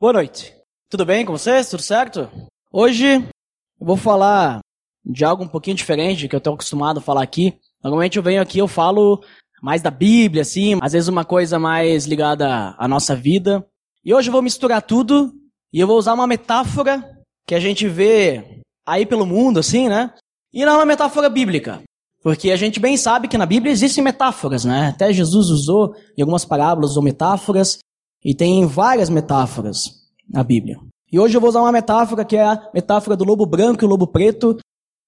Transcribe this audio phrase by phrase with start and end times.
[0.00, 0.54] Boa noite.
[0.88, 1.68] Tudo bem com vocês?
[1.68, 2.30] Tudo certo?
[2.72, 4.60] Hoje eu vou falar
[5.04, 7.58] de algo um pouquinho diferente que eu estou acostumado a falar aqui.
[7.82, 9.20] Normalmente eu venho aqui eu falo
[9.60, 13.66] mais da Bíblia, assim, às vezes uma coisa mais ligada à nossa vida.
[14.04, 15.32] E hoje eu vou misturar tudo
[15.72, 17.02] e eu vou usar uma metáfora
[17.44, 20.14] que a gente vê aí pelo mundo, assim, né?
[20.52, 21.82] E não é uma metáfora bíblica.
[22.22, 24.90] Porque a gente bem sabe que na Bíblia existem metáforas, né?
[24.94, 27.80] Até Jesus usou, em algumas parábolas, usou metáforas.
[28.24, 29.84] E tem várias metáforas
[30.28, 30.78] na Bíblia.
[31.10, 33.86] E hoje eu vou usar uma metáfora que é a metáfora do lobo branco e
[33.86, 34.58] o lobo preto.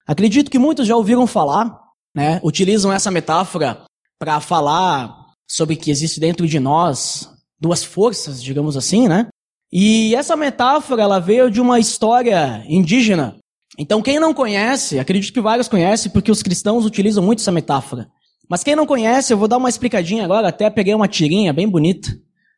[0.07, 1.79] Acredito que muitos já ouviram falar,
[2.15, 2.39] né?
[2.43, 3.83] Utilizam essa metáfora
[4.17, 5.15] para falar
[5.47, 7.29] sobre que existe dentro de nós
[7.59, 9.27] duas forças, digamos assim, né?
[9.71, 13.37] E essa metáfora ela veio de uma história indígena.
[13.77, 18.09] Então quem não conhece, acredito que vários conhecem porque os cristãos utilizam muito essa metáfora.
[18.49, 21.69] Mas quem não conhece, eu vou dar uma explicadinha agora, até peguei uma tirinha bem
[21.69, 22.09] bonita.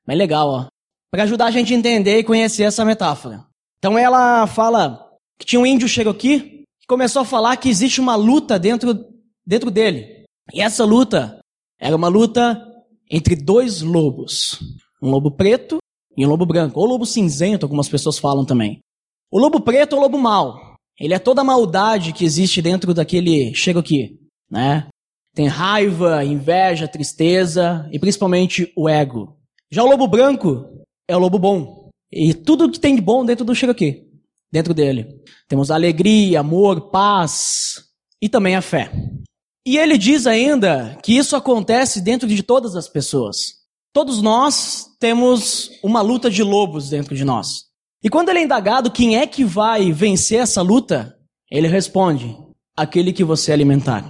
[0.06, 0.66] Bem legal, ó.
[1.12, 3.46] Para ajudar a gente a entender e conhecer essa metáfora.
[3.78, 8.16] Então ela fala que tinha um índio Cherokee que começou a falar que existe uma
[8.16, 8.94] luta dentro,
[9.46, 10.26] dentro dele.
[10.54, 11.40] E essa luta
[11.80, 12.62] era uma luta
[13.10, 14.60] entre dois lobos.
[15.02, 15.78] Um lobo preto
[16.18, 16.80] e um lobo branco.
[16.80, 18.80] Ou lobo cinzento, algumas pessoas falam também.
[19.32, 20.76] O lobo preto é o lobo mau.
[21.00, 24.88] Ele é toda a maldade que existe dentro daquele Cherokee, né?
[25.34, 29.36] Tem raiva, inveja, tristeza e principalmente o ego.
[29.74, 30.70] Já o lobo branco
[31.10, 31.90] é o lobo bom.
[32.12, 34.04] E tudo que tem de bom dentro do Cherokee,
[34.52, 35.08] dentro dele.
[35.48, 37.84] Temos alegria, amor, paz
[38.22, 38.92] e também a fé.
[39.66, 43.64] E ele diz ainda que isso acontece dentro de todas as pessoas.
[43.92, 47.64] Todos nós temos uma luta de lobos dentro de nós.
[48.04, 51.18] E quando ele é indagado quem é que vai vencer essa luta,
[51.50, 52.38] ele responde:
[52.78, 54.08] aquele que você alimentar.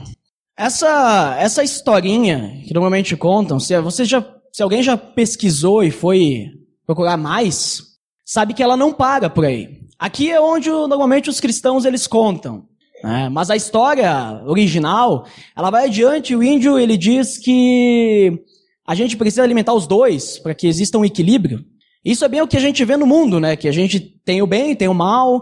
[0.58, 4.22] Essa essa historinha que normalmente contam, se você já
[4.54, 6.46] se alguém já pesquisou e foi
[6.86, 7.82] procurar mais,
[8.24, 9.82] sabe que ela não para por aí.
[9.98, 12.68] Aqui é onde normalmente os cristãos eles contam.
[13.04, 13.30] Né?
[13.30, 15.26] Mas a história original,
[15.58, 16.36] ela vai adiante.
[16.36, 18.44] O índio ele diz que
[18.88, 21.66] a gente precisa alimentar os dois para que exista um equilíbrio.
[22.06, 23.56] Isso é bem o que a gente vê no mundo, né?
[23.56, 25.42] Que a gente tem o bem, tem o mal.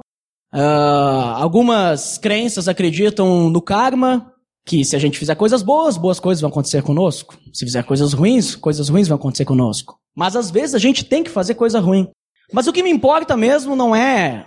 [0.53, 4.30] Uh, algumas crenças acreditam no karma,
[4.65, 7.37] que se a gente fizer coisas boas, boas coisas vão acontecer conosco.
[7.53, 9.97] Se fizer coisas ruins, coisas ruins vão acontecer conosco.
[10.15, 12.09] Mas às vezes a gente tem que fazer coisa ruim.
[12.53, 14.45] Mas o que me importa mesmo não é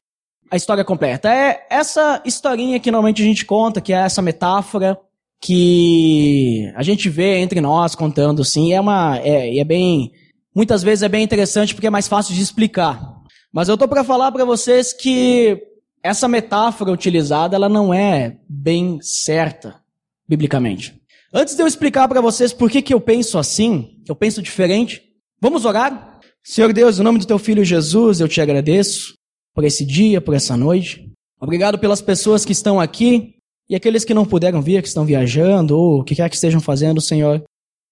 [0.50, 4.96] a história completa, é essa historinha que normalmente a gente conta, que é essa metáfora
[5.40, 10.12] que a gente vê entre nós contando assim, é uma é, é bem
[10.54, 13.14] muitas vezes é bem interessante porque é mais fácil de explicar.
[13.52, 15.60] Mas eu tô para falar para vocês que
[16.02, 19.83] essa metáfora utilizada, ela não é bem certa
[20.28, 21.00] biblicamente.
[21.32, 25.02] Antes de eu explicar para vocês por que, que eu penso assim, eu penso diferente,
[25.40, 26.20] vamos orar?
[26.44, 29.14] Senhor Deus, em nome do teu filho Jesus, eu te agradeço
[29.54, 31.10] por esse dia, por essa noite.
[31.40, 33.34] Obrigado pelas pessoas que estão aqui
[33.68, 36.60] e aqueles que não puderam vir, que estão viajando ou o que quer que estejam
[36.60, 37.42] fazendo, Senhor,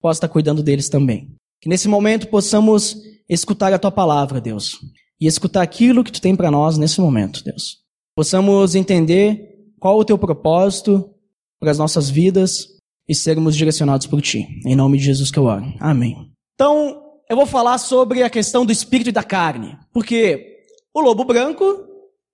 [0.00, 1.34] possa estar cuidando deles também.
[1.60, 2.96] Que nesse momento possamos
[3.28, 4.78] escutar a tua palavra, Deus,
[5.20, 7.78] e escutar aquilo que tu tem para nós nesse momento, Deus.
[8.14, 9.48] Possamos entender
[9.80, 11.08] qual o teu propósito,
[11.62, 12.66] para as nossas vidas
[13.08, 14.48] e sermos direcionados por Ti.
[14.66, 15.72] Em nome de Jesus que eu oro.
[15.78, 16.28] Amém.
[16.56, 17.00] Então,
[17.30, 19.78] eu vou falar sobre a questão do espírito e da carne.
[19.92, 21.64] Porque o lobo branco,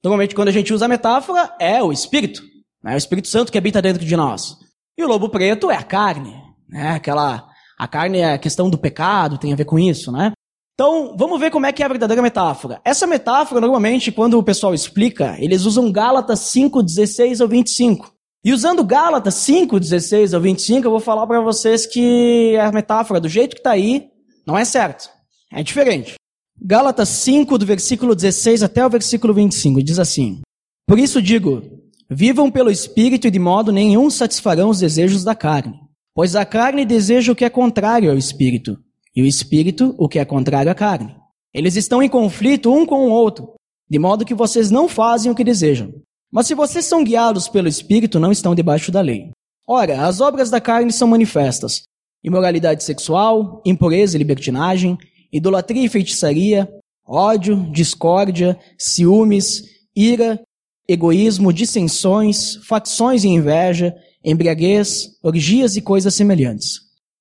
[0.03, 2.43] normalmente quando a gente usa a metáfora, é o espírito.
[2.87, 4.57] É o Espírito Santo que habita dentro de nós.
[4.97, 6.35] E o lobo preto é a carne.
[6.67, 6.93] Né?
[6.93, 7.47] Aquela,
[7.79, 10.33] a carne é a questão do pecado, tem a ver com isso, né?
[10.73, 12.81] Então, vamos ver como é que é a verdadeira metáfora.
[12.83, 18.18] Essa metáfora, normalmente, quando o pessoal explica, eles usam Gálatas 5, 16 ou 25.
[18.49, 23.21] E usando Gálatas 5, 16 ao 25, eu vou falar para vocês que a metáfora,
[23.21, 24.09] do jeito que está aí,
[24.47, 25.11] não é certa.
[25.53, 26.15] É diferente.
[26.59, 30.41] Gálatas 5, do versículo 16 até o versículo 25, diz assim:
[30.87, 31.63] Por isso digo,
[32.09, 35.79] vivam pelo Espírito e de modo nenhum satisfarão os desejos da carne.
[36.15, 38.79] Pois a carne deseja o que é contrário ao Espírito,
[39.15, 41.15] e o Espírito o que é contrário à carne.
[41.53, 43.53] Eles estão em conflito um com o outro,
[43.91, 45.93] de modo que vocês não fazem o que desejam.
[46.31, 49.31] Mas se vocês são guiados pelo Espírito, não estão debaixo da lei.
[49.67, 51.83] Ora, as obras da carne são manifestas:
[52.23, 54.97] imoralidade sexual, impureza e libertinagem,
[55.33, 56.69] idolatria e feitiçaria,
[57.07, 59.63] ódio, discórdia, ciúmes,
[59.97, 60.41] ira,
[60.89, 63.95] egoísmo, dissensões, facções e inveja,
[64.25, 66.81] embriaguez, orgias e coisas semelhantes.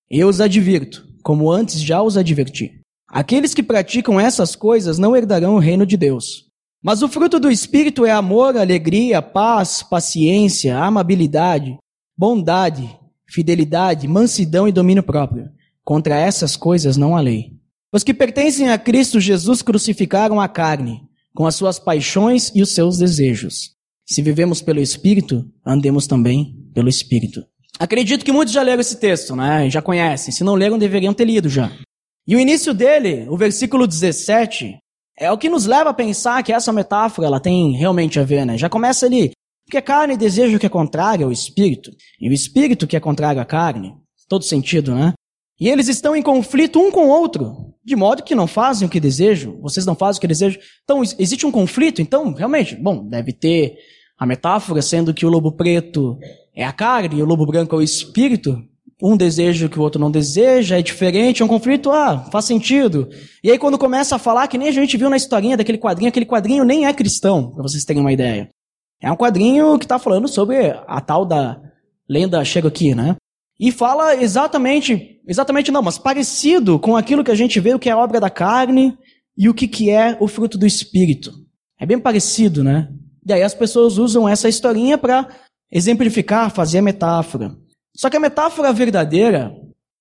[0.09, 2.79] Eu os advirto, como antes já os adverti.
[3.09, 6.46] Aqueles que praticam essas coisas não herdarão o reino de Deus.
[6.83, 11.77] Mas o fruto do Espírito é amor, alegria, paz, paciência, amabilidade,
[12.17, 12.89] bondade,
[13.29, 15.49] fidelidade, mansidão e domínio próprio.
[15.83, 17.51] Contra essas coisas não há lei.
[17.91, 21.01] Os que pertencem a Cristo Jesus crucificaram a carne,
[21.33, 23.71] com as suas paixões e os seus desejos.
[24.05, 27.43] Se vivemos pelo Espírito, andemos também pelo Espírito.
[27.79, 29.69] Acredito que muitos já leram esse texto, né?
[29.69, 30.33] Já conhecem.
[30.33, 31.71] Se não leram, deveriam ter lido já.
[32.27, 34.77] E o início dele, o versículo 17,
[35.19, 38.45] é o que nos leva a pensar que essa metáfora ela tem realmente a ver,
[38.45, 38.57] né?
[38.57, 39.31] Já começa ali,
[39.65, 41.91] porque a carne deseja o que é contrário ao espírito,
[42.21, 43.93] e o espírito que é contrário à carne.
[44.29, 45.13] Todo sentido, né?
[45.59, 48.91] E eles estão em conflito um com o outro, de modo que não fazem o
[48.91, 50.61] que desejam, vocês não fazem o que desejam.
[50.83, 53.75] Então, existe um conflito, então, realmente, bom, deve ter
[54.19, 56.17] a metáfora sendo que o lobo preto
[56.55, 58.61] é a carne e o lobo branco é o espírito.
[59.01, 63.07] Um desejo que o outro não deseja, é diferente, é um conflito, ah, faz sentido.
[63.43, 66.09] E aí quando começa a falar, que nem a gente viu na historinha daquele quadrinho,
[66.09, 68.49] aquele quadrinho nem é cristão, para vocês terem uma ideia.
[68.99, 71.61] É um quadrinho que está falando sobre a tal da
[72.09, 73.15] lenda chega aqui, né?
[73.59, 77.89] E fala exatamente, exatamente não, mas parecido com aquilo que a gente vê, o que
[77.89, 78.97] é a obra da carne
[79.37, 81.31] e o que, que é o fruto do espírito.
[81.79, 82.89] É bem parecido, né?
[83.25, 85.27] E aí as pessoas usam essa historinha para
[85.71, 87.55] exemplificar, fazer a metáfora.
[87.97, 89.51] Só que a metáfora verdadeira,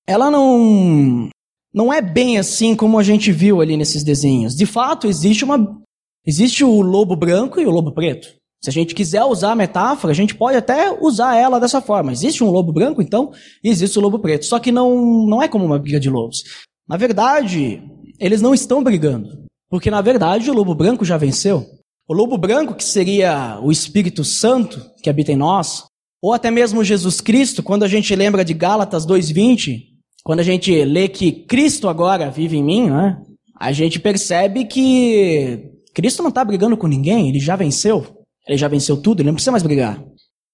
[0.06, 1.30] ela não
[1.72, 4.54] não é bem assim como a gente viu ali nesses desenhos.
[4.54, 5.80] De fato, existe uma
[6.24, 8.28] existe o lobo branco e o lobo preto.
[8.62, 12.12] Se a gente quiser usar a metáfora, a gente pode até usar ela dessa forma.
[12.12, 13.32] Existe um lobo branco, então,
[13.62, 14.44] e existe o lobo preto.
[14.44, 16.42] Só que não, não é como uma briga de lobos.
[16.88, 17.82] Na verdade,
[18.18, 19.44] eles não estão brigando.
[19.68, 21.64] Porque, na verdade, o lobo branco já venceu.
[22.08, 25.84] O lobo branco, que seria o Espírito Santo que habita em nós,
[26.22, 29.82] ou até mesmo Jesus Cristo, quando a gente lembra de Gálatas 2:20,
[30.24, 33.22] quando a gente lê que Cristo agora vive em mim, né?
[33.58, 38.24] A gente percebe que Cristo não está brigando com ninguém, ele já venceu.
[38.46, 40.02] Ele já venceu tudo, ele não precisa mais brigar.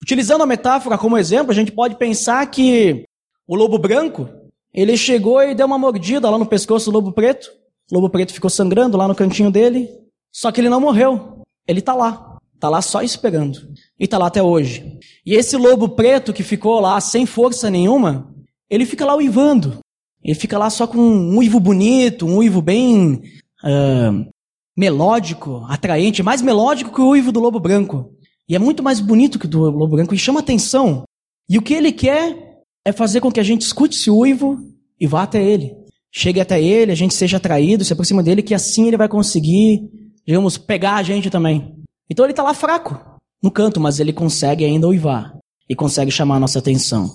[0.02, 3.04] Utilizando a metáfora como exemplo, a gente pode pensar que
[3.46, 4.28] o lobo branco,
[4.72, 7.50] ele chegou e deu uma mordida lá no pescoço do lobo preto.
[7.90, 9.88] O lobo preto ficou sangrando lá no cantinho dele.
[10.32, 11.42] Só que ele não morreu.
[11.68, 12.38] Ele está lá.
[12.54, 13.60] Está lá só esperando.
[14.02, 14.98] E está lá até hoje.
[15.24, 18.34] E esse lobo preto que ficou lá sem força nenhuma,
[18.68, 19.78] ele fica lá uivando.
[20.24, 23.22] Ele fica lá só com um uivo bonito, um uivo bem
[23.62, 24.28] uh,
[24.76, 28.12] melódico, atraente, mais melódico que o uivo do lobo branco.
[28.48, 31.04] E é muito mais bonito que o do lobo branco e chama atenção.
[31.48, 32.36] E o que ele quer
[32.84, 34.58] é fazer com que a gente escute esse uivo
[34.98, 35.76] e vá até ele.
[36.10, 39.80] Chegue até ele, a gente seja atraído, se aproxima dele, que assim ele vai conseguir,
[40.26, 41.72] digamos, pegar a gente também.
[42.10, 43.11] Então ele está lá fraco
[43.42, 45.36] no canto, mas ele consegue ainda uivar
[45.68, 47.10] e consegue chamar a nossa atenção.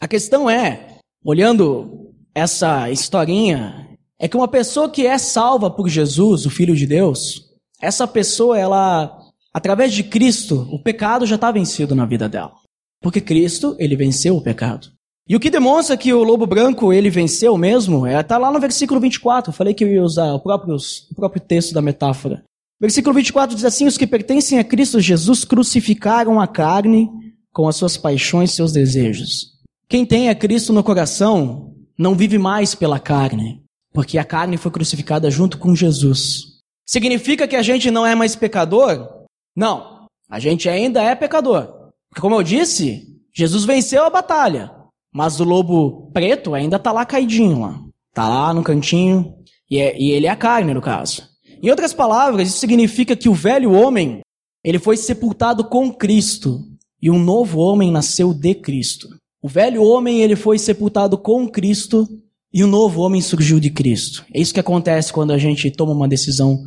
[0.00, 3.88] A questão é, olhando essa historinha
[4.18, 7.48] é que uma pessoa que é salva por Jesus, o Filho de Deus,
[7.80, 9.16] essa pessoa, ela,
[9.52, 12.52] através de Cristo, o pecado já está vencido na vida dela.
[13.00, 14.88] Porque Cristo, ele venceu o pecado.
[15.28, 18.58] E o que demonstra que o lobo branco, ele venceu mesmo, é tá lá no
[18.58, 19.50] versículo 24.
[19.50, 22.42] Eu falei que eu ia usar o próprio, o próprio texto da metáfora.
[22.80, 27.10] Versículo 24 diz assim: Os que pertencem a Cristo Jesus crucificaram a carne
[27.52, 29.58] com as suas paixões e seus desejos.
[29.88, 34.70] Quem tem a Cristo no coração não vive mais pela carne, porque a carne foi
[34.70, 36.58] crucificada junto com Jesus.
[36.86, 39.08] Significa que a gente não é mais pecador?
[39.56, 40.06] Não.
[40.30, 41.66] A gente ainda é pecador.
[42.08, 44.70] Porque, como eu disse, Jesus venceu a batalha.
[45.12, 47.80] Mas o lobo preto ainda está lá caidinho lá.
[48.10, 49.34] Está lá no cantinho.
[49.70, 51.28] E, é, e ele é a carne, no caso.
[51.62, 54.20] Em outras palavras, isso significa que o velho homem,
[54.64, 56.64] ele foi sepultado com Cristo.
[57.00, 59.08] E um novo homem nasceu de Cristo.
[59.40, 62.08] O velho homem, ele foi sepultado com Cristo
[62.52, 64.24] e o um novo homem surgiu de Cristo.
[64.34, 66.58] É isso que acontece quando a gente toma uma decisão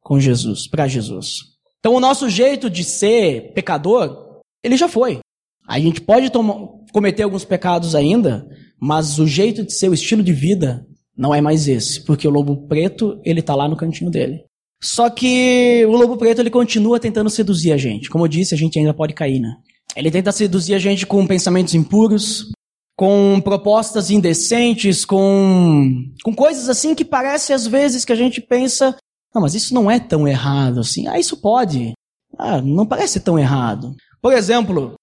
[0.00, 1.50] com Jesus, para Jesus.
[1.78, 5.18] Então, o nosso jeito de ser pecador, ele já foi.
[5.66, 6.54] A gente pode tomar,
[6.92, 8.46] cometer alguns pecados ainda,
[8.78, 10.86] mas o jeito de ser, o estilo de vida,
[11.16, 14.44] não é mais esse, porque o lobo preto, ele tá lá no cantinho dele.
[14.82, 18.08] Só que o lobo preto, ele continua tentando seduzir a gente.
[18.08, 19.54] Como eu disse, a gente ainda pode cair, né?
[19.94, 22.50] Ele tenta seduzir a gente com pensamentos impuros,
[22.96, 28.96] com propostas indecentes, com, com coisas assim que parece às vezes que a gente pensa,
[29.34, 31.06] não, mas isso não é tão errado assim.
[31.08, 31.92] Ah, isso pode.
[32.38, 33.94] Ah, não parece tão errado.
[34.20, 34.94] Por exemplo,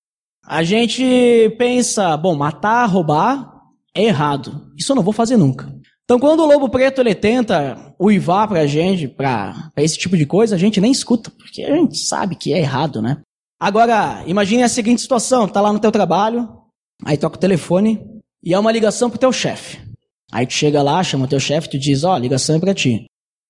[0.46, 1.04] a gente
[1.58, 3.62] pensa, bom, matar, roubar
[3.94, 4.72] é errado.
[4.78, 5.72] Isso eu não vou fazer nunca.
[6.08, 10.56] Então, quando o lobo preto ele tenta uivar pra gente, pra, esse tipo de coisa,
[10.56, 13.18] a gente nem escuta, porque a gente sabe que é errado, né?
[13.60, 16.48] Agora, imagine a seguinte situação: tá lá no teu trabalho,
[17.04, 18.00] Aí toca o telefone
[18.44, 19.80] e é uma ligação pro teu chefe.
[20.32, 22.74] Aí tu chega lá, chama o teu chefe, tu diz, ó, oh, ligação é pra
[22.74, 23.06] ti.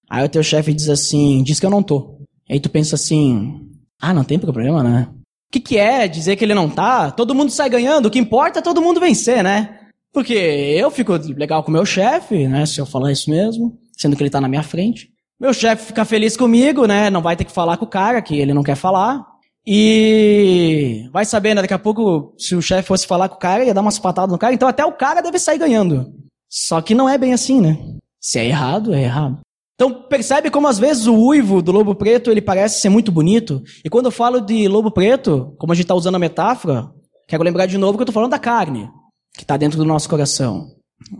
[0.09, 2.19] Aí o teu chefe diz assim, diz que eu não tô.
[2.49, 3.67] Aí tu pensa assim,
[3.99, 5.09] ah, não tem problema, né?
[5.49, 7.09] O que, que é dizer que ele não tá?
[7.11, 9.76] Todo mundo sai ganhando, o que importa é todo mundo vencer, né?
[10.13, 12.65] Porque eu fico legal com o meu chefe, né?
[12.65, 13.77] Se eu falar isso mesmo.
[13.97, 15.09] sendo que ele está na minha frente.
[15.39, 17.09] Meu chefe fica feliz comigo, né?
[17.09, 19.23] Não vai ter que falar com o cara, que ele não quer falar.
[19.65, 21.61] E vai saber, né?
[21.61, 24.31] Daqui a pouco, se o chefe fosse falar com o cara, ia dar umas patadas
[24.31, 24.53] no cara.
[24.53, 26.11] Então até o cara deve sair ganhando.
[26.49, 27.77] Só que não é bem assim, né?
[28.19, 29.39] Se é errado, é errado.
[29.75, 33.61] Então percebe como às vezes o uivo do lobo preto ele parece ser muito bonito.
[33.85, 36.89] E quando eu falo de lobo preto, como a gente está usando a metáfora,
[37.27, 38.89] quero lembrar de novo que eu estou falando da carne,
[39.37, 40.71] que está dentro do nosso coração.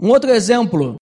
[0.02, 0.96] Um outro exemplo,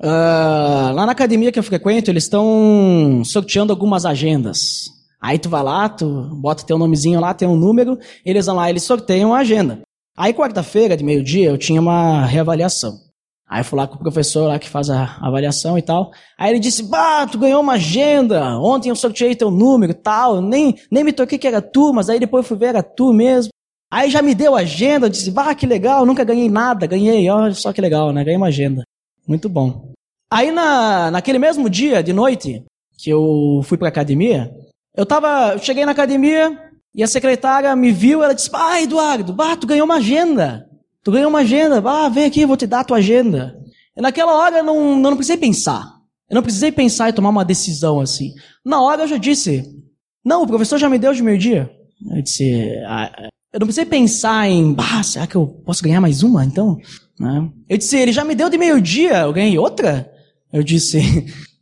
[0.00, 4.88] uh, lá na academia que eu frequento, eles estão sorteando algumas agendas.
[5.20, 8.68] Aí tu vai lá, tu bota teu nomezinho lá, tem um número, eles vão lá,
[8.68, 9.82] eles sorteiam a agenda.
[10.16, 12.98] Aí quarta-feira, de meio-dia, eu tinha uma reavaliação.
[13.48, 16.10] Aí eu fui lá com o professor lá que faz a avaliação e tal.
[16.38, 20.40] Aí ele disse, bah, tu ganhou uma agenda, ontem eu sorteei teu número e tal,
[20.40, 23.12] nem, nem me toquei que era tu, mas aí depois eu fui ver, era tu
[23.12, 23.52] mesmo.
[23.92, 27.52] Aí já me deu agenda, eu disse, bah, que legal, nunca ganhei nada, ganhei, olha
[27.52, 28.82] só que legal, né, ganhei uma agenda.
[29.28, 29.92] Muito bom.
[30.32, 32.64] Aí na, naquele mesmo dia, de noite,
[32.96, 34.50] que eu fui pra academia,
[34.96, 36.58] eu tava, eu cheguei na academia
[36.94, 40.66] e a secretária me viu, ela disse, ah, Eduardo, bah, tu ganhou uma agenda.
[41.04, 43.54] Tu ganhou uma agenda, ah, vem aqui, vou te dar a tua agenda.
[43.94, 45.84] E naquela hora eu não, eu não precisei pensar.
[46.30, 48.32] Eu não precisei pensar e tomar uma decisão assim.
[48.64, 49.64] Na hora eu já disse,
[50.24, 51.70] não, o professor já me deu de meio-dia.
[52.10, 56.22] Eu disse, ah, eu não precisei pensar em, ah, será que eu posso ganhar mais
[56.22, 56.78] uma, então?
[57.20, 57.50] Né?
[57.68, 60.10] Eu disse, ele já me deu de meio-dia, eu ganhei outra?
[60.50, 60.98] Eu disse,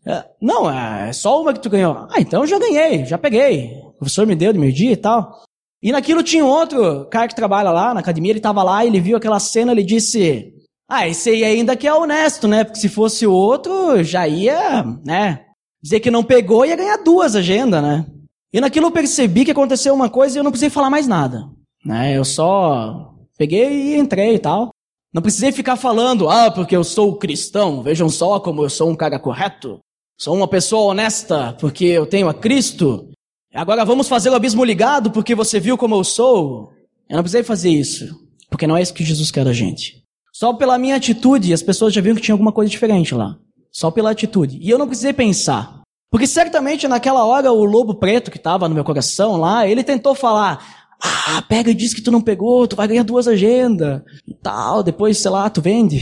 [0.06, 2.06] é, não, é só uma que tu ganhou.
[2.11, 3.73] Ah, então eu já ganhei, já peguei.
[3.88, 5.42] O professor me deu de meio-dia e tal.
[5.82, 9.00] E naquilo tinha um outro cara que trabalha lá na academia, ele estava lá, ele
[9.00, 10.52] viu aquela cena, ele disse:
[10.88, 12.64] Ah, esse aí ainda que é honesto, né?
[12.64, 15.47] Porque se fosse outro, já ia, né?
[15.82, 18.06] Dizer que não pegou ia ganhar duas agendas, né?
[18.52, 21.49] E naquilo eu percebi que aconteceu uma coisa e eu não precisei falar mais nada.
[21.84, 22.16] Né?
[22.16, 24.70] Eu só peguei e entrei e tal.
[25.12, 28.96] Não precisei ficar falando, ah, porque eu sou cristão, vejam só como eu sou um
[28.96, 29.80] cara correto.
[30.16, 33.08] Sou uma pessoa honesta porque eu tenho a Cristo.
[33.52, 36.72] Agora vamos fazer o abismo ligado porque você viu como eu sou.
[37.08, 38.14] Eu não precisei fazer isso,
[38.49, 40.04] porque não é isso que Jesus quer da gente.
[40.32, 43.37] Só pela minha atitude, as pessoas já viram que tinha alguma coisa diferente lá.
[43.72, 44.58] Só pela atitude.
[44.60, 45.80] E eu não precisei pensar.
[46.10, 50.14] Porque certamente naquela hora o lobo preto que estava no meu coração lá, ele tentou
[50.14, 54.02] falar: Ah, pega e diz que tu não pegou, tu vai ganhar duas agendas.
[54.26, 56.00] E tal, depois, sei lá, tu vende.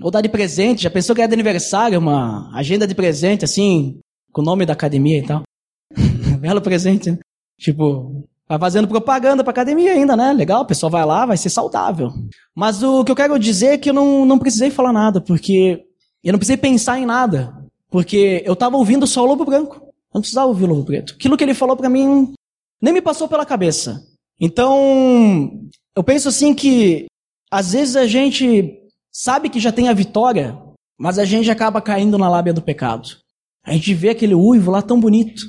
[0.00, 0.82] Ou dá de presente.
[0.82, 3.98] Já pensou que era de aniversário, uma agenda de presente, assim,
[4.32, 5.42] com o nome da academia e tal.
[6.40, 7.18] belo presente, né?
[7.58, 10.32] Tipo, vai fazendo propaganda pra academia ainda, né?
[10.32, 12.10] Legal, o pessoal vai lá, vai ser saudável.
[12.54, 15.84] Mas o que eu quero dizer é que eu não, não precisei falar nada, porque
[16.22, 17.54] eu não precisei pensar em nada.
[17.90, 19.76] Porque eu tava ouvindo só o Lobo Branco.
[19.76, 21.14] Eu não precisava ouvir o Lobo Preto.
[21.14, 22.32] Aquilo que ele falou para mim
[22.80, 24.02] nem me passou pela cabeça.
[24.42, 25.60] Então,
[25.96, 27.06] eu penso assim que
[27.50, 28.78] às vezes a gente
[29.10, 30.58] sabe que já tem a vitória,
[30.98, 33.08] mas a gente acaba caindo na lábia do pecado.
[33.64, 35.42] A gente vê aquele uivo lá tão bonito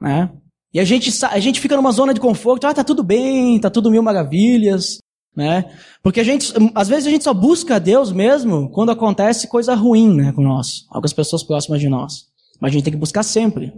[0.00, 0.30] né?
[0.72, 3.70] E a gente, a gente fica numa zona de conforto, ah, tá tudo bem, tá
[3.70, 4.98] tudo mil maravilhas,
[5.34, 5.64] né?
[6.02, 10.14] Porque a gente, às vezes a gente só busca Deus mesmo quando acontece coisa ruim,
[10.14, 12.26] né, com nós, algumas pessoas próximas de nós.
[12.60, 13.72] Mas a gente tem que buscar sempre.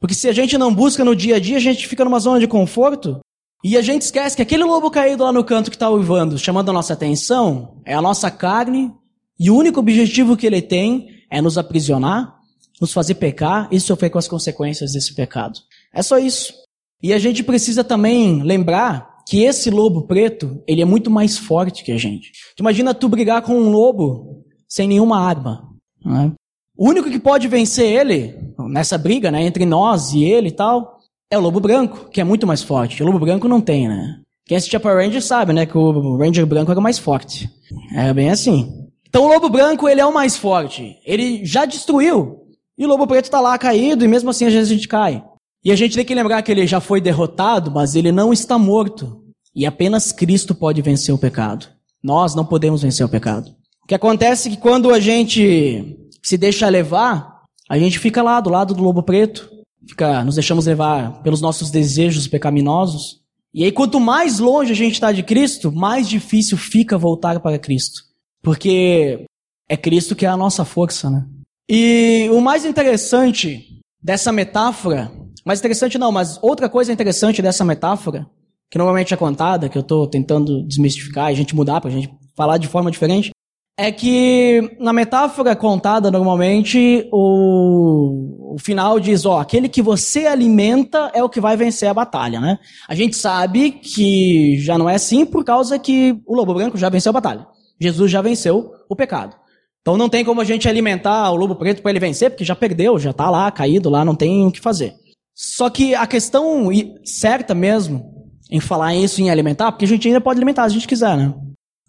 [0.00, 2.40] Porque se a gente não busca no dia a dia, a gente fica numa zona
[2.40, 3.20] de conforto
[3.62, 6.70] e a gente esquece que aquele lobo caído lá no canto que está uivando, chamando
[6.70, 8.92] a nossa atenção, é a nossa carne
[9.38, 12.42] e o único objetivo que ele tem é nos aprisionar
[12.82, 15.60] nos fazer pecar e sofrer com as consequências desse pecado.
[15.94, 16.52] É só isso.
[17.00, 21.84] E a gente precisa também lembrar que esse lobo preto, ele é muito mais forte
[21.84, 22.32] que a gente.
[22.58, 25.62] Imagina tu brigar com um lobo sem nenhuma arma.
[26.04, 26.32] Né?
[26.76, 30.98] O único que pode vencer ele, nessa briga, né, entre nós e ele e tal,
[31.32, 33.02] é o lobo branco, que é muito mais forte.
[33.02, 34.20] O lobo branco não tem, né?
[34.44, 37.48] Quem assiste a Power Ranger sabe, né, que o Ranger branco era mais forte.
[37.94, 38.70] É bem assim.
[39.08, 40.98] Então o lobo branco, ele é o mais forte.
[41.06, 42.42] Ele já destruiu
[42.76, 45.24] e o lobo preto está lá caído, e mesmo assim às vezes a gente cai.
[45.64, 48.58] E a gente tem que lembrar que ele já foi derrotado, mas ele não está
[48.58, 49.22] morto.
[49.54, 51.66] E apenas Cristo pode vencer o pecado.
[52.02, 53.54] Nós não podemos vencer o pecado.
[53.82, 58.38] O que acontece é que quando a gente se deixa levar, a gente fica lá
[58.38, 59.51] do lado do lobo preto,
[59.88, 63.20] fica, nos deixamos levar pelos nossos desejos pecaminosos.
[63.54, 67.58] E aí, quanto mais longe a gente está de Cristo, mais difícil fica voltar para
[67.58, 68.02] Cristo.
[68.42, 69.24] Porque
[69.68, 71.26] é Cristo que é a nossa força, né?
[71.68, 75.10] E o mais interessante dessa metáfora,
[75.44, 78.26] mais interessante não, mas outra coisa interessante dessa metáfora,
[78.70, 81.92] que normalmente é contada, que eu estou tentando desmistificar e a gente mudar para a
[81.92, 83.30] gente falar de forma diferente,
[83.78, 91.10] é que na metáfora contada normalmente o, o final diz, ó, aquele que você alimenta
[91.14, 92.58] é o que vai vencer a batalha, né?
[92.88, 96.88] A gente sabe que já não é assim por causa que o lobo branco já
[96.88, 97.46] venceu a batalha.
[97.80, 99.36] Jesus já venceu o pecado.
[99.80, 102.54] Então não tem como a gente alimentar o lobo preto para ele vencer, porque já
[102.54, 104.94] perdeu, já está lá, caído lá, não tem o que fazer.
[105.34, 106.68] Só que a questão
[107.04, 108.12] certa mesmo
[108.50, 111.16] em falar isso em alimentar, porque a gente ainda pode alimentar se a gente quiser,
[111.16, 111.34] né?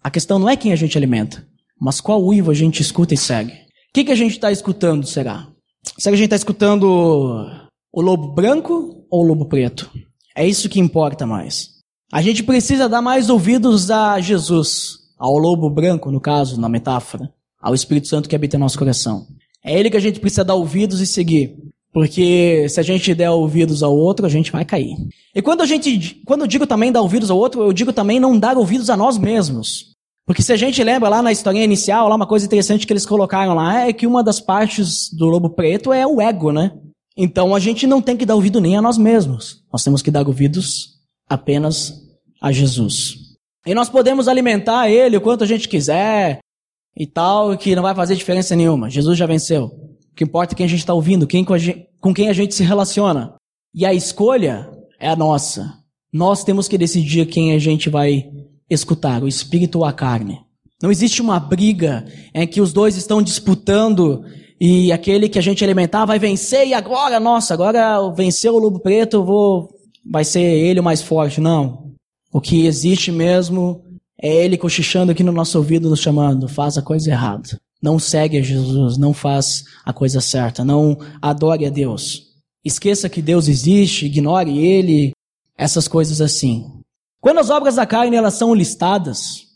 [0.02, 1.46] A questão não é quem a gente alimenta,
[1.84, 3.52] mas qual uivo a gente escuta e segue.
[3.52, 3.56] O
[3.92, 5.46] que, que a gente está escutando, será?
[5.98, 7.46] Será que a gente está escutando
[7.92, 9.90] o lobo branco ou o lobo preto?
[10.34, 11.68] É isso que importa mais.
[12.10, 17.30] A gente precisa dar mais ouvidos a Jesus, ao lobo branco, no caso, na metáfora,
[17.60, 19.26] ao Espírito Santo que habita em nosso coração.
[19.62, 21.54] É ele que a gente precisa dar ouvidos e seguir.
[21.92, 24.96] Porque se a gente der ouvidos ao outro, a gente vai cair.
[25.34, 28.18] E quando a gente, quando eu digo também dar ouvidos ao outro, eu digo também
[28.18, 29.93] não dar ouvidos a nós mesmos.
[30.26, 33.04] Porque se a gente lembra lá na historinha inicial, lá uma coisa interessante que eles
[33.04, 36.72] colocaram lá é que uma das partes do lobo preto é o ego, né?
[37.16, 39.62] Então a gente não tem que dar ouvido nem a nós mesmos.
[39.72, 40.94] Nós temos que dar ouvidos
[41.28, 41.92] apenas
[42.40, 43.16] a Jesus.
[43.66, 46.38] E nós podemos alimentar ele o quanto a gente quiser
[46.96, 48.90] e tal, que não vai fazer diferença nenhuma.
[48.90, 49.66] Jesus já venceu.
[49.66, 52.32] O que importa é quem a gente está ouvindo, quem com, gente, com quem a
[52.32, 53.34] gente se relaciona.
[53.74, 55.72] E a escolha é a nossa.
[56.12, 58.30] Nós temos que decidir quem a gente vai
[58.74, 60.40] escutar, o espírito ou a carne.
[60.82, 62.04] Não existe uma briga
[62.34, 64.24] em que os dois estão disputando
[64.60, 68.80] e aquele que a gente alimentar vai vencer e agora, nossa, agora venceu o lobo
[68.80, 69.70] preto, vou,
[70.10, 71.40] vai ser ele o mais forte.
[71.40, 71.92] Não.
[72.32, 73.82] O que existe mesmo
[74.20, 78.38] é ele cochichando aqui no nosso ouvido, nos chamando, faz a coisa errada não segue
[78.38, 82.22] a Jesus, não faz a coisa certa, não adore a Deus.
[82.64, 85.12] Esqueça que Deus existe, ignore Ele,
[85.54, 86.64] essas coisas assim.
[87.24, 89.46] Quando as obras da carne elas são listadas,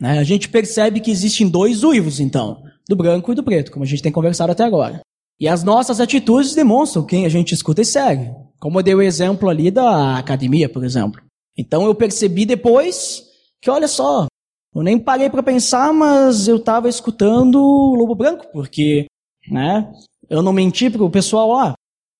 [0.00, 3.84] né, a gente percebe que existem dois uivos, então, do branco e do preto, como
[3.84, 5.02] a gente tem conversado até agora.
[5.38, 8.30] E as nossas atitudes demonstram quem a gente escuta e segue.
[8.58, 11.20] Como eu dei o exemplo ali da academia, por exemplo.
[11.54, 13.24] Então eu percebi depois
[13.60, 14.26] que, olha só,
[14.74, 19.04] eu nem parei para pensar, mas eu estava escutando o Lobo Branco, porque,
[19.50, 19.92] né,
[20.30, 21.74] eu não menti para o pessoal lá.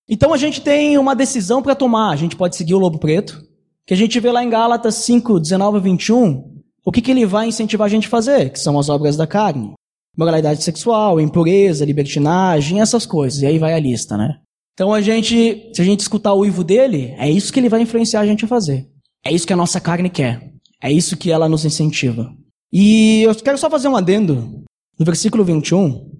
[0.06, 2.10] Então a gente tem uma decisão para tomar.
[2.10, 3.47] A gente pode seguir o Lobo Preto,
[3.88, 7.24] que a gente vê lá em Gálatas 5, 19 e 21, o que, que ele
[7.24, 9.72] vai incentivar a gente a fazer, que são as obras da carne.
[10.14, 13.40] Moralidade sexual, impureza, libertinagem, essas coisas.
[13.40, 14.40] E aí vai a lista, né?
[14.74, 17.80] Então a gente, se a gente escutar o uivo dele, é isso que ele vai
[17.80, 18.86] influenciar a gente a fazer.
[19.24, 20.52] É isso que a nossa carne quer.
[20.82, 22.30] É isso que ela nos incentiva.
[22.70, 24.64] E eu quero só fazer um adendo
[24.98, 26.10] no versículo 21,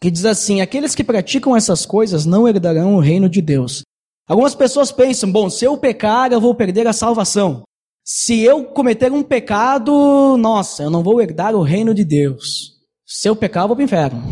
[0.00, 3.82] que diz assim: Aqueles que praticam essas coisas não herdarão o reino de Deus.
[4.30, 7.64] Algumas pessoas pensam: bom, se eu pecar, eu vou perder a salvação.
[8.04, 12.76] Se eu cometer um pecado, nossa, eu não vou herdar o reino de Deus.
[13.04, 14.22] Se eu pecar, eu vou para o inferno.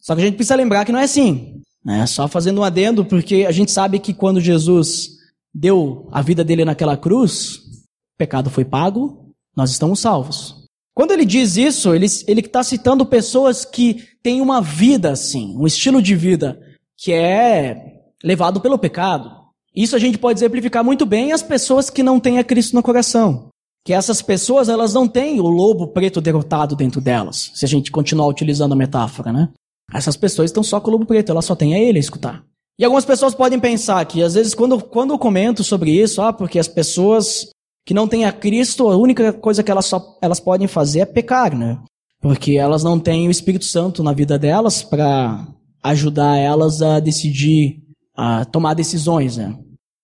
[0.00, 1.62] Só que a gente precisa lembrar que não é assim.
[1.86, 5.10] É só fazendo um adendo, porque a gente sabe que quando Jesus
[5.54, 10.66] deu a vida dele naquela cruz, o pecado foi pago, nós estamos salvos.
[10.94, 16.02] Quando ele diz isso, ele está citando pessoas que têm uma vida assim, um estilo
[16.02, 16.60] de vida
[16.96, 19.30] que é levado pelo pecado.
[19.74, 22.82] Isso a gente pode exemplificar muito bem as pessoas que não têm a Cristo no
[22.82, 23.48] coração.
[23.84, 27.90] Que essas pessoas, elas não têm o lobo preto derrotado dentro delas, se a gente
[27.90, 29.48] continuar utilizando a metáfora, né?
[29.92, 32.44] Essas pessoas estão só com o lobo preto, elas só têm a ele a escutar.
[32.78, 36.32] E algumas pessoas podem pensar que, às vezes, quando, quando eu comento sobre isso, ah,
[36.32, 37.48] porque as pessoas
[37.84, 41.06] que não têm a Cristo, a única coisa que elas, só, elas podem fazer é
[41.06, 41.78] pecar, né?
[42.20, 45.48] Porque elas não têm o Espírito Santo na vida delas para
[45.82, 47.82] ajudar elas a decidir,
[48.18, 49.56] a tomar decisões, né?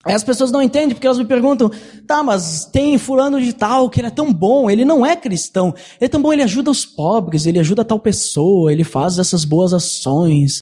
[0.06, 1.70] Aí as pessoas não entendem porque elas me perguntam,
[2.06, 5.74] tá, mas tem fulano de tal que ele é tão bom, ele não é cristão,
[5.98, 9.44] ele é tão bom, ele ajuda os pobres, ele ajuda tal pessoa, ele faz essas
[9.44, 10.58] boas ações,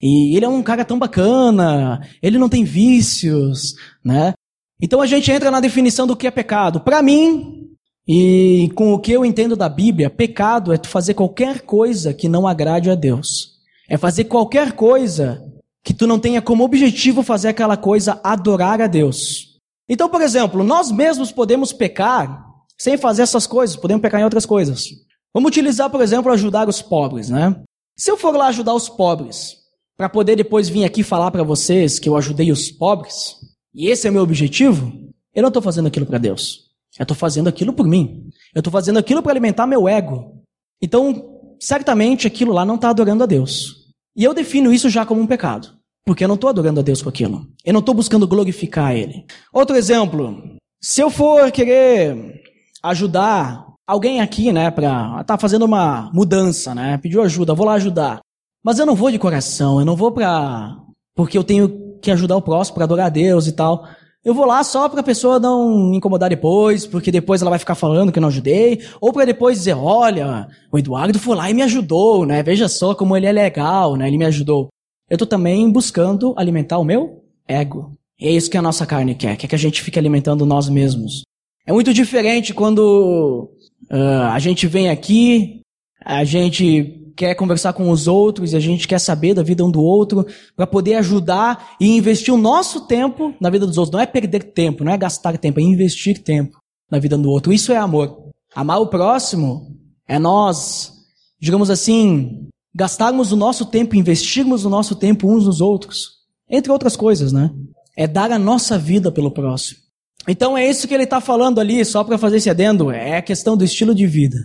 [0.00, 4.32] e ele é um cara tão bacana, ele não tem vícios, né?
[4.80, 6.80] Então a gente entra na definição do que é pecado.
[6.80, 7.68] Para mim,
[8.06, 12.28] e com o que eu entendo da Bíblia, pecado é tu fazer qualquer coisa que
[12.28, 13.54] não agrade a Deus.
[13.88, 15.42] É fazer qualquer coisa
[15.84, 19.60] que tu não tenha como objetivo fazer aquela coisa adorar a Deus.
[19.88, 22.42] Então, por exemplo, nós mesmos podemos pecar
[22.78, 24.86] sem fazer essas coisas, podemos pecar em outras coisas.
[25.32, 27.54] Vamos utilizar, por exemplo, ajudar os pobres, né?
[27.96, 29.58] Se eu for lá ajudar os pobres,
[29.96, 33.36] para poder depois vir aqui falar para vocês que eu ajudei os pobres,
[33.74, 34.92] e esse é o meu objetivo,
[35.34, 36.64] eu não estou fazendo aquilo para Deus.
[36.98, 38.30] Eu estou fazendo aquilo por mim.
[38.54, 40.42] Eu estou fazendo aquilo para alimentar meu ego.
[40.80, 43.83] Então, certamente aquilo lá não está adorando a Deus.
[44.16, 45.68] E eu defino isso já como um pecado.
[46.06, 47.46] Porque eu não estou adorando a Deus com aquilo.
[47.64, 49.24] Eu não estou buscando glorificar Ele.
[49.52, 50.56] Outro exemplo.
[50.82, 52.42] Se eu for querer
[52.82, 58.20] ajudar alguém aqui, né, para tá fazendo uma mudança, né, pediu ajuda, vou lá ajudar.
[58.62, 60.76] Mas eu não vou de coração, eu não vou para
[61.14, 63.86] porque eu tenho que ajudar o próximo para adorar a Deus e tal.
[64.24, 67.74] Eu vou lá só para a pessoa não incomodar depois, porque depois ela vai ficar
[67.74, 71.54] falando que eu não ajudei, ou para depois dizer, olha, o Eduardo foi lá e
[71.54, 72.42] me ajudou, né?
[72.42, 74.08] Veja só como ele é legal, né?
[74.08, 74.68] Ele me ajudou.
[75.10, 77.92] Eu tô também buscando alimentar o meu ego.
[78.18, 80.70] E é isso que a nossa carne quer, quer que a gente fique alimentando nós
[80.70, 81.22] mesmos.
[81.66, 83.50] É muito diferente quando
[83.90, 85.60] uh, a gente vem aqui,
[86.02, 89.70] a gente quer conversar com os outros e a gente quer saber da vida um
[89.70, 93.92] do outro para poder ajudar e investir o nosso tempo na vida dos outros.
[93.92, 96.58] Não é perder tempo, não é gastar tempo, é investir tempo
[96.90, 97.52] na vida do outro.
[97.52, 98.30] Isso é amor.
[98.54, 100.92] Amar o próximo é nós,
[101.40, 106.14] digamos assim, gastarmos o nosso tempo, investirmos o nosso tempo uns nos outros.
[106.48, 107.50] Entre outras coisas, né?
[107.96, 109.78] É dar a nossa vida pelo próximo.
[110.26, 113.22] Então é isso que ele está falando ali, só para fazer esse adendo, é a
[113.22, 114.36] questão do estilo de vida.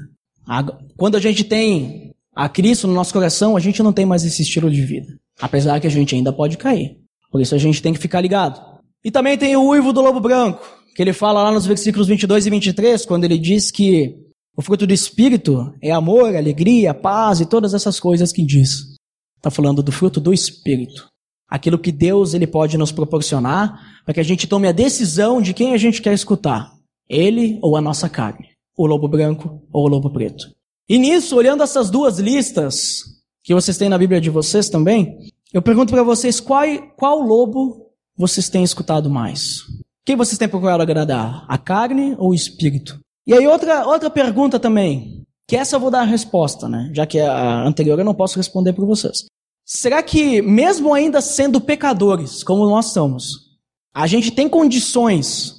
[0.97, 4.41] Quando a gente tem a Cristo no nosso coração, a gente não tem mais esse
[4.41, 5.07] estilo de vida.
[5.41, 6.97] Apesar que a gente ainda pode cair.
[7.31, 8.61] Por isso a gente tem que ficar ligado.
[9.03, 10.61] E também tem o uivo do lobo branco,
[10.95, 14.15] que ele fala lá nos versículos 22 e 23, quando ele diz que
[14.55, 18.95] o fruto do Espírito é amor, alegria, paz e todas essas coisas que diz.
[19.37, 21.07] Está falando do fruto do Espírito.
[21.49, 25.53] Aquilo que Deus ele pode nos proporcionar para que a gente tome a decisão de
[25.53, 26.73] quem a gente quer escutar.
[27.07, 28.49] Ele ou a nossa carne.
[28.77, 30.51] O lobo branco ou o lobo preto.
[30.89, 33.03] E nisso, olhando essas duas listas,
[33.43, 35.19] que vocês têm na Bíblia de vocês também,
[35.53, 36.65] eu pergunto para vocês qual,
[36.97, 39.59] qual lobo vocês têm escutado mais?
[40.03, 41.45] Quem vocês têm procurado agradar?
[41.47, 42.99] A carne ou o espírito?
[43.27, 46.89] E aí outra, outra pergunta também, que essa eu vou dar a resposta, né?
[46.91, 49.25] Já que a anterior eu não posso responder por vocês.
[49.63, 53.59] Será que, mesmo ainda sendo pecadores, como nós somos,
[53.93, 55.53] a gente tem condições,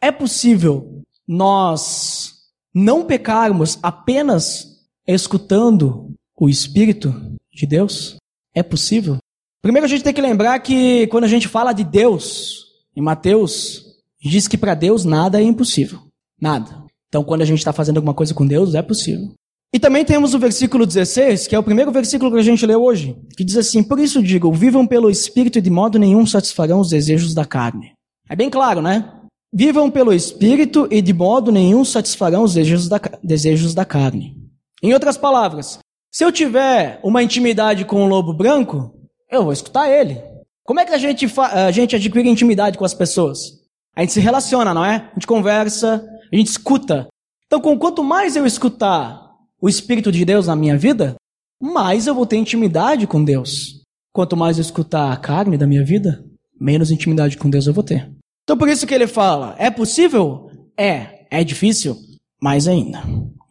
[0.00, 2.34] é possível nós
[2.72, 4.75] não pecarmos apenas
[5.14, 7.14] escutando o Espírito
[7.52, 8.16] de Deus?
[8.54, 9.18] É possível?
[9.62, 13.84] Primeiro a gente tem que lembrar que quando a gente fala de Deus, em Mateus,
[14.20, 16.00] diz que para Deus nada é impossível.
[16.40, 16.84] Nada.
[17.08, 19.32] Então quando a gente está fazendo alguma coisa com Deus, é possível.
[19.72, 22.82] E também temos o versículo 16, que é o primeiro versículo que a gente leu
[22.82, 26.80] hoje, que diz assim: Por isso digo, vivam pelo Espírito e de modo nenhum satisfarão
[26.80, 27.92] os desejos da carne.
[28.28, 29.12] É bem claro, né?
[29.52, 34.45] Vivam pelo Espírito e de modo nenhum satisfarão os desejos da, desejos da carne.
[34.86, 35.80] Em outras palavras,
[36.12, 38.94] se eu tiver uma intimidade com o lobo branco,
[39.28, 40.22] eu vou escutar ele.
[40.62, 43.64] Como é que a gente, a gente adquire intimidade com as pessoas?
[43.96, 45.08] A gente se relaciona, não é?
[45.10, 47.08] A gente conversa, a gente escuta.
[47.46, 49.28] Então, com quanto mais eu escutar
[49.60, 51.16] o Espírito de Deus na minha vida,
[51.60, 53.82] mais eu vou ter intimidade com Deus.
[54.12, 56.24] Quanto mais eu escutar a carne da minha vida,
[56.60, 58.08] menos intimidade com Deus eu vou ter.
[58.44, 60.48] Então, por isso que ele fala: é possível?
[60.78, 61.26] É.
[61.28, 61.96] É difícil?
[62.40, 63.02] Mais ainda.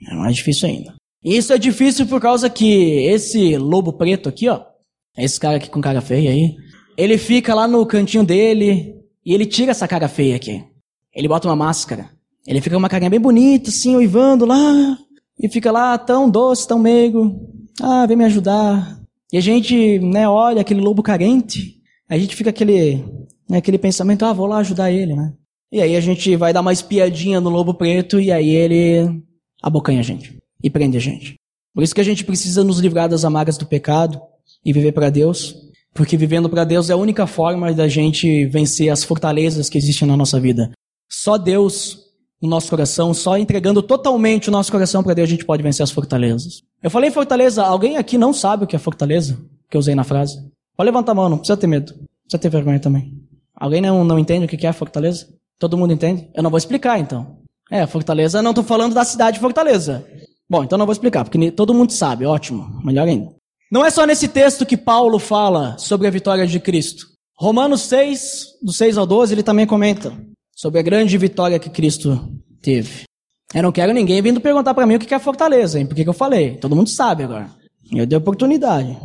[0.10, 0.96] É mais difícil ainda.
[1.26, 4.62] Isso é difícil por causa que esse lobo preto aqui, ó,
[5.18, 6.56] esse cara aqui com cara feia aí,
[6.96, 10.64] ele fica lá no cantinho dele e ele tira essa cara feia aqui.
[11.16, 12.12] Ele bota uma máscara.
[12.46, 15.00] Ele fica com uma carinha bem bonita, assim, uivando lá.
[15.42, 17.42] E fica lá tão doce, tão meigo.
[17.82, 19.02] Ah, vem me ajudar.
[19.34, 21.82] E a gente, né, olha aquele lobo carente.
[22.08, 23.04] A gente fica aquele,
[23.50, 25.34] né, aquele pensamento, ah, vou lá ajudar ele, né?
[25.72, 29.24] E aí a gente vai dar uma espiadinha no lobo preto e aí ele
[29.64, 31.36] abocanha a gente e prende a gente.
[31.76, 34.20] Por isso que a gente precisa nos livrar das amargas do pecado
[34.66, 35.56] e viver para Deus,
[35.94, 40.08] porque vivendo para Deus é a única forma da gente vencer as fortalezas que existem
[40.08, 40.72] na nossa vida.
[41.08, 42.00] Só Deus
[42.42, 45.84] no nosso coração, só entregando totalmente o nosso coração para Deus a gente pode vencer
[45.84, 46.64] as fortalezas.
[46.82, 49.38] Eu falei fortaleza, alguém aqui não sabe o que é fortaleza?
[49.70, 50.36] Que eu usei na frase.
[50.76, 51.94] Pode levantar a mão, não precisa ter medo.
[51.94, 53.14] Não precisa ter vergonha também.
[53.56, 55.28] Alguém não, não entende o que é fortaleza?
[55.60, 56.28] Todo mundo entende?
[56.34, 57.38] Eu não vou explicar então.
[57.72, 60.06] É, Fortaleza, não estou falando da cidade de Fortaleza.
[60.50, 63.34] Bom, então não vou explicar, porque todo mundo sabe, ótimo, melhor ainda.
[63.72, 67.08] Não é só nesse texto que Paulo fala sobre a vitória de Cristo.
[67.38, 70.16] Romanos 6, do 6 ao 12, ele também comenta
[70.56, 72.32] sobre a grande vitória que Cristo
[72.62, 73.04] teve.
[73.54, 75.86] Eu não quero ninguém vindo perguntar para mim o que é fortaleza, hein?
[75.86, 76.58] Por que, eu falei?
[76.58, 77.50] Todo mundo sabe agora.
[77.92, 78.98] Eu dei oportunidade.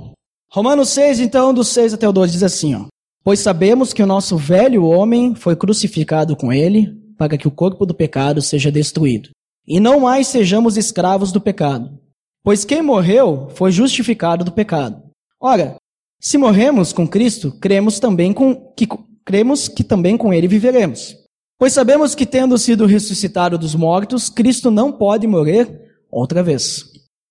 [0.53, 2.85] Romanos 6, então, do 6 até o 12, diz assim, ó.
[3.25, 7.87] Pois sabemos que o nosso velho homem foi crucificado com ele, para que o corpo
[7.87, 9.31] do pecado seja destruído
[9.67, 11.99] e não mais sejamos escravos do pecado.
[12.43, 15.03] Pois quem morreu foi justificado do pecado.
[15.41, 15.77] Ora,
[16.21, 18.87] se morremos com Cristo, cremos também com que
[19.25, 21.17] cremos que também com ele viveremos.
[21.59, 25.69] Pois sabemos que tendo sido ressuscitado dos mortos, Cristo não pode morrer
[26.11, 26.85] outra vez.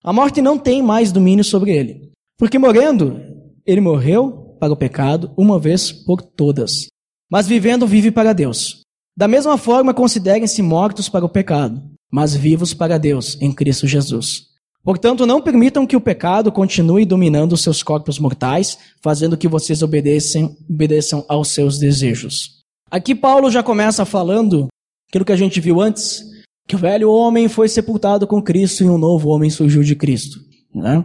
[0.03, 3.19] A morte não tem mais domínio sobre ele, porque morrendo,
[3.65, 6.87] ele morreu para o pecado uma vez por todas.
[7.29, 8.81] Mas vivendo vive para Deus.
[9.17, 14.49] Da mesma forma, considerem-se mortos para o pecado, mas vivos para Deus em Cristo Jesus.
[14.83, 19.81] Portanto, não permitam que o pecado continue dominando os seus corpos mortais, fazendo que vocês
[19.81, 22.59] obedeçam, obedeçam aos seus desejos.
[22.89, 24.67] Aqui Paulo já começa falando
[25.09, 26.23] aquilo que a gente viu antes,
[26.67, 30.39] que o velho homem foi sepultado com Cristo e um novo homem surgiu de Cristo.
[30.73, 31.03] Né?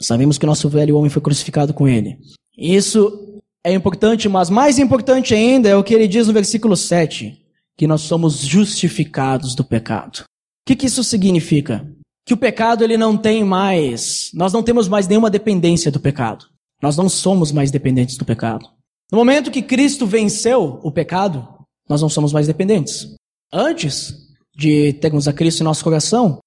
[0.00, 2.18] Sabemos que nosso velho homem foi crucificado com ele.
[2.56, 7.36] Isso é importante, mas mais importante ainda é o que ele diz no versículo 7,
[7.76, 10.24] que nós somos justificados do pecado.
[10.64, 11.86] O que, que isso significa?
[12.26, 16.46] Que o pecado ele não tem mais, nós não temos mais nenhuma dependência do pecado.
[16.80, 18.66] Nós não somos mais dependentes do pecado.
[19.12, 21.46] No momento que Cristo venceu o pecado,
[21.86, 23.14] nós não somos mais dependentes.
[23.52, 24.14] Antes
[24.56, 26.38] de termos a Cristo em nosso coração,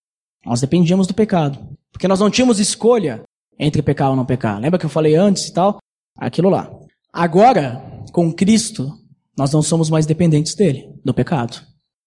[0.44, 1.60] nós dependíamos do pecado.
[1.92, 3.22] Porque nós não tínhamos escolha
[3.60, 4.60] entre pecar ou não pecar.
[4.60, 5.78] Lembra que eu falei antes e tal?
[6.18, 6.72] Aquilo lá.
[7.14, 8.92] Agora, com Cristo,
[9.38, 11.62] nós não somos mais dependentes dele, do pecado.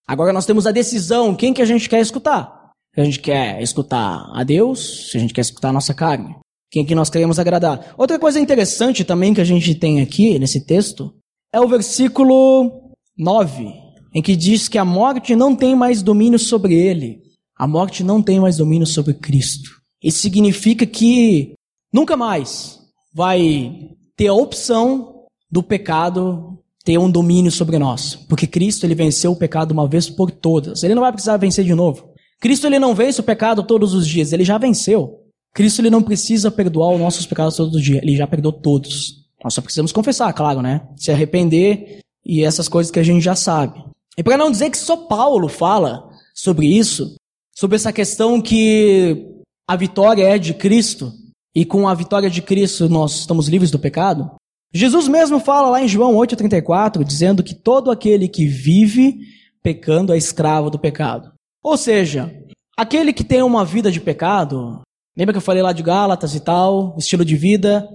[0.07, 2.73] Agora nós temos a decisão, quem que a gente quer escutar?
[2.95, 6.37] Se a gente quer escutar a Deus, se a gente quer escutar a nossa carne.
[6.71, 7.95] Quem que nós queremos agradar.
[7.99, 11.13] Outra coisa interessante também que a gente tem aqui nesse texto
[11.53, 13.73] é o versículo 9,
[14.15, 17.23] em que diz que a morte não tem mais domínio sobre ele.
[17.59, 19.81] A morte não tem mais domínio sobre Cristo.
[20.03, 21.55] Isso significa que
[21.93, 22.81] nunca mais
[23.13, 26.60] vai ter a opção do pecado
[26.91, 30.83] ter um domínio sobre nós, porque Cristo ele venceu o pecado uma vez por todas.
[30.83, 32.13] Ele não vai precisar vencer de novo.
[32.41, 35.21] Cristo ele não vence o pecado todos os dias, ele já venceu.
[35.55, 39.25] Cristo ele não precisa perdoar os nossos pecados todos os dias, ele já perdoou todos.
[39.45, 40.81] Nós só precisamos confessar, claro, né?
[40.97, 43.85] Se arrepender e essas coisas que a gente já sabe.
[44.19, 47.15] E para não dizer que só Paulo fala sobre isso,
[47.55, 49.29] sobre essa questão que
[49.69, 51.13] a vitória é de Cristo
[51.55, 54.29] e com a vitória de Cristo nós estamos livres do pecado,
[54.73, 59.19] Jesus mesmo fala lá em João 8,34, dizendo que todo aquele que vive
[59.63, 61.33] pecando é escravo do pecado.
[61.63, 62.33] Ou seja,
[62.77, 64.83] aquele que tem uma vida de pecado,
[65.17, 67.89] Lembra que eu falei lá de Gálatas e tal, estilo de vida,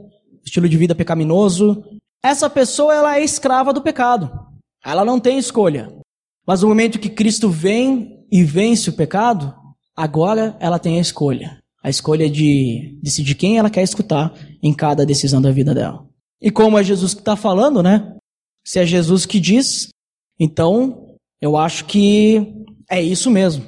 [0.45, 1.83] estilo de vida pecaminoso?
[2.21, 4.29] Essa pessoa ela é escrava do pecado.
[4.85, 5.91] Ela não tem escolha.
[6.45, 9.55] Mas no momento que Cristo vem e vence o pecado,
[9.95, 11.57] agora ela tem a escolha.
[11.81, 16.05] A escolha de decidir quem ela quer escutar em cada decisão da vida dela.
[16.41, 18.15] E como é Jesus que está falando, né?
[18.65, 19.89] Se é Jesus que diz,
[20.39, 22.53] então eu acho que
[22.89, 23.65] é isso mesmo.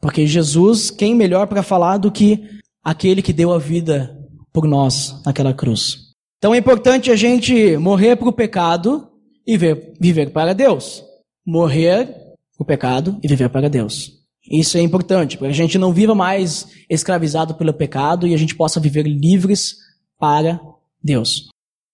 [0.00, 4.16] Porque Jesus, quem melhor para falar do que aquele que deu a vida
[4.52, 6.08] por nós naquela cruz?
[6.38, 9.08] Então é importante a gente morrer para o pecado
[9.46, 11.02] e ver, viver para Deus.
[11.44, 12.14] Morrer
[12.58, 14.18] o pecado e viver para Deus.
[14.50, 18.36] Isso é importante, para que a gente não viva mais escravizado pelo pecado e a
[18.36, 19.76] gente possa viver livres
[20.18, 20.60] para
[21.02, 21.48] Deus.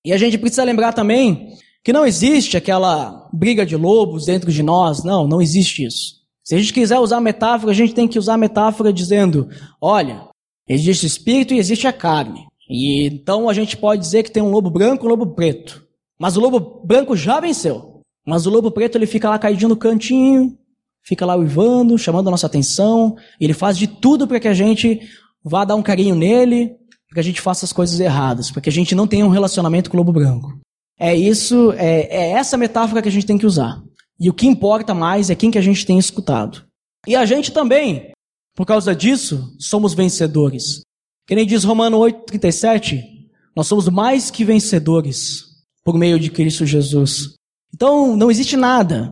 [0.04, 4.62] E a gente precisa lembrar também que não existe aquela briga de lobos dentro de
[4.62, 6.24] nós, não, não existe isso.
[6.42, 9.48] Se a gente quiser usar metáfora, a gente tem que usar metáfora dizendo:
[9.80, 10.28] olha,
[10.68, 12.46] existe o espírito e existe a carne.
[12.68, 15.86] E então a gente pode dizer que tem um lobo branco e um lobo preto.
[16.18, 18.02] Mas o lobo branco já venceu.
[18.26, 20.56] Mas o lobo preto ele fica lá caidinho no cantinho,
[21.02, 23.16] fica lá uivando, chamando a nossa atenção.
[23.40, 25.00] Ele faz de tudo para que a gente
[25.42, 26.76] vá dar um carinho nele,
[27.14, 29.29] para que a gente faça as coisas erradas, para que a gente não tenha um
[29.29, 30.59] relacionamento com o lobo branco.
[30.98, 33.81] É isso, é, é essa metáfora que a gente tem que usar.
[34.18, 36.64] E o que importa mais é quem que a gente tem escutado.
[37.07, 38.11] E a gente também,
[38.57, 40.81] por causa disso, somos vencedores.
[41.27, 43.00] Que nem diz Romano 8,37,
[43.55, 45.44] nós somos mais que vencedores
[45.85, 47.37] por meio de Cristo Jesus.
[47.72, 49.09] Então, não existe nada,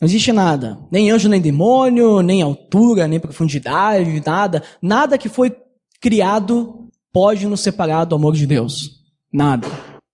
[0.00, 5.56] não existe nada, nem anjo, nem demônio, nem altura, nem profundidade, nada, nada que foi
[6.00, 6.85] criado
[7.16, 8.90] pode nos separar do amor de Deus.
[9.32, 9.66] Nada.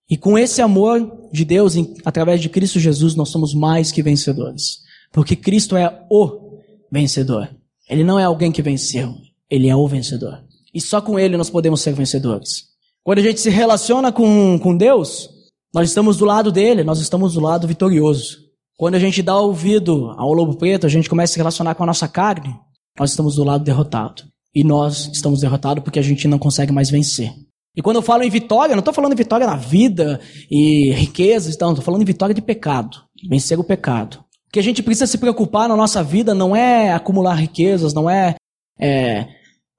[0.09, 4.77] E com esse amor de Deus, através de Cristo Jesus, nós somos mais que vencedores.
[5.11, 7.49] Porque Cristo é o vencedor.
[7.89, 9.15] Ele não é alguém que venceu,
[9.49, 10.45] ele é o vencedor.
[10.73, 12.69] E só com ele nós podemos ser vencedores.
[13.03, 15.29] Quando a gente se relaciona com, com Deus,
[15.73, 18.37] nós estamos do lado dele, nós estamos do lado vitorioso.
[18.77, 21.83] Quando a gente dá ouvido ao lobo preto, a gente começa a se relacionar com
[21.83, 22.57] a nossa carne,
[22.97, 24.23] nós estamos do lado derrotado.
[24.55, 27.33] E nós estamos derrotados porque a gente não consegue mais vencer.
[27.75, 31.55] E quando eu falo em vitória, não estou falando em vitória na vida e riquezas,
[31.55, 34.23] então, estou falando em vitória de pecado, vencer o pecado.
[34.47, 38.07] O que a gente precisa se preocupar na nossa vida não é acumular riquezas, não
[38.07, 38.35] é,
[38.79, 39.27] é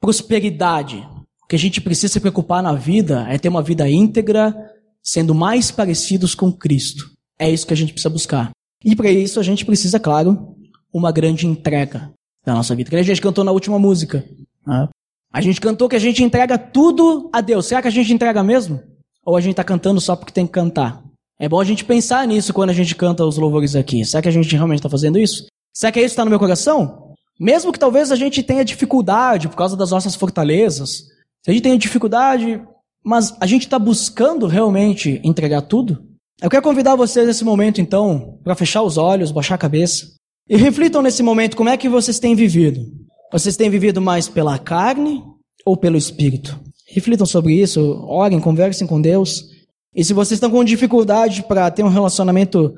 [0.00, 1.06] prosperidade.
[1.44, 4.52] O que a gente precisa se preocupar na vida é ter uma vida íntegra,
[5.00, 7.12] sendo mais parecidos com Cristo.
[7.38, 8.50] É isso que a gente precisa buscar.
[8.84, 10.56] E para isso a gente precisa, claro,
[10.92, 12.12] uma grande entrega
[12.44, 12.90] da nossa vida.
[12.90, 14.24] Que a gente cantou na última música.
[14.66, 14.88] Né?
[15.33, 17.66] A gente cantou que a gente entrega tudo a Deus.
[17.66, 18.81] Será que a gente entrega mesmo?
[19.24, 21.03] Ou a gente está cantando só porque tem que cantar?
[21.38, 24.05] É bom a gente pensar nisso quando a gente canta os louvores aqui.
[24.05, 25.46] Será que a gente realmente está fazendo isso?
[25.72, 27.12] Será que é isso que está no meu coração?
[27.38, 31.09] Mesmo que talvez a gente tenha dificuldade por causa das nossas fortalezas,
[31.42, 32.62] se a gente tenha dificuldade,
[33.05, 36.05] mas a gente está buscando realmente entregar tudo?
[36.40, 40.14] Eu quero convidar vocês nesse momento, então, para fechar os olhos, baixar a cabeça
[40.48, 43.04] e reflitam nesse momento como é que vocês têm vivido.
[43.35, 45.20] Vocês têm vivido mais pela carne
[45.66, 46.57] ou pelo espírito?
[46.87, 49.47] Reflitam sobre isso, orem, conversem com Deus.
[49.92, 52.73] E se vocês estão com dificuldade para ter um relacionamento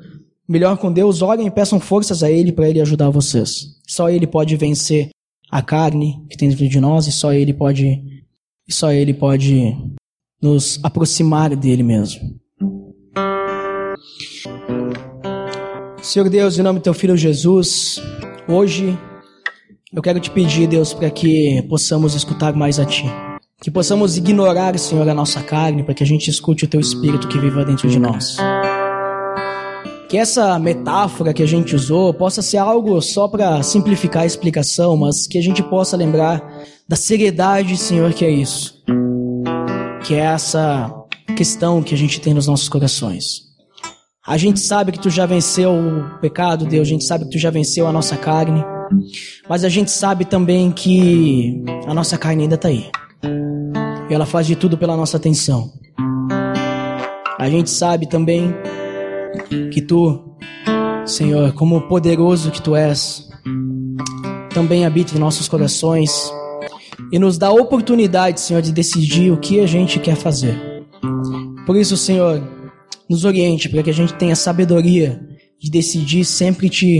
[0.49, 3.67] melhor com Deus, orem e peçam forças a Ele para Ele ajudar vocês.
[3.87, 5.11] Só Ele pode vencer
[5.51, 8.01] a carne que tem dentro de nós e só Ele pode,
[8.67, 9.77] só Ele pode
[10.41, 12.35] nos aproximar dele mesmo.
[16.01, 18.01] Senhor Deus, em nome do Teu Filho Jesus,
[18.47, 18.97] hoje
[19.93, 23.05] eu quero te pedir, Deus, para que possamos escutar mais a Ti.
[23.61, 27.27] Que possamos ignorar, Senhor, a nossa carne, para que a gente escute o Teu Espírito
[27.27, 28.37] que viva dentro de nós.
[30.09, 34.95] Que essa metáfora que a gente usou possa ser algo só para simplificar a explicação,
[34.97, 36.41] mas que a gente possa lembrar
[36.87, 38.83] da seriedade, Senhor, que é isso.
[40.05, 40.93] Que é essa
[41.35, 43.47] questão que a gente tem nos nossos corações.
[44.25, 47.39] A gente sabe que tu já venceu o pecado, Deus, a gente sabe que tu
[47.39, 48.63] já venceu a nossa carne,
[49.47, 52.89] mas a gente sabe também que a nossa carne ainda está aí.
[54.09, 55.71] E ela faz de tudo pela nossa atenção.
[57.39, 58.53] A gente sabe também
[59.71, 60.35] que tu,
[61.05, 63.29] Senhor, como poderoso que tu és,
[64.53, 66.31] também habita em nossos corações
[67.11, 70.57] e nos dá a oportunidade, Senhor, de decidir o que a gente quer fazer.
[71.65, 72.41] Por isso, Senhor,
[73.09, 75.21] nos oriente para que a gente tenha sabedoria
[75.59, 76.99] de decidir sempre te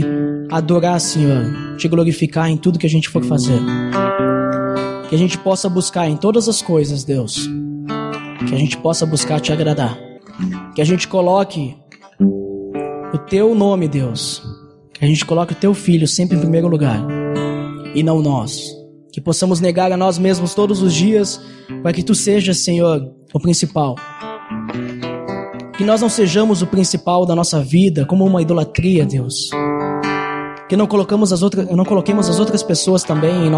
[0.50, 3.60] adorar, Senhor, te glorificar em tudo que a gente for fazer.
[5.08, 7.48] Que a gente possa buscar em todas as coisas, Deus,
[8.46, 9.98] que a gente possa buscar te agradar.
[10.74, 11.76] Que a gente coloque
[12.20, 14.42] o teu nome, Deus.
[14.92, 17.04] Que a gente coloque o teu filho sempre em primeiro lugar
[17.94, 18.76] e não nós.
[19.12, 21.40] Que possamos negar a nós mesmos todos os dias
[21.82, 23.96] para que tu sejas, Senhor, o principal.
[25.78, 29.48] Que nós não sejamos o principal da nossa vida como uma idolatria, Deus.
[30.68, 33.48] Que não colocamos as outras, não coloquemos as outras pessoas também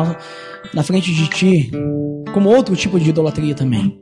[0.72, 1.70] na frente de ti
[2.32, 3.98] como outro tipo de idolatria também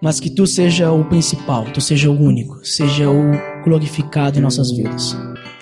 [0.00, 3.32] mas que tu seja o principal, tu seja o único, seja o
[3.64, 5.16] glorificado em nossas vidas.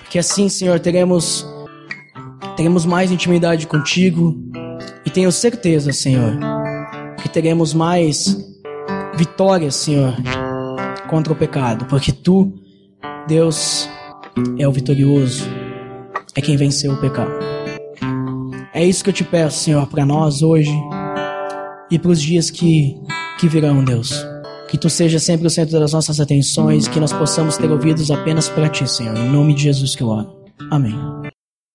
[0.09, 1.45] Que assim, Senhor, teremos
[2.55, 4.35] teremos mais intimidade contigo
[5.05, 6.37] e tenho certeza, Senhor,
[7.21, 8.37] que teremos mais
[9.15, 10.15] vitórias, Senhor,
[11.07, 12.53] contra o pecado, porque tu,
[13.27, 13.89] Deus,
[14.57, 15.47] é o vitorioso,
[16.35, 17.31] é quem venceu o pecado.
[18.73, 20.73] É isso que eu te peço, Senhor, para nós hoje
[21.89, 22.99] e para os dias que
[23.37, 24.25] que virão, Deus.
[24.69, 28.49] Que tu seja sempre o centro das nossas atenções, que nós possamos ter ouvidos apenas
[28.49, 29.15] para ti, Senhor.
[29.15, 30.29] Em nome de Jesus que eu oro.
[30.71, 30.95] Amém.